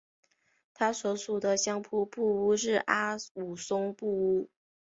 [0.73, 4.49] 他所属的相扑部屋是阿武松部屋。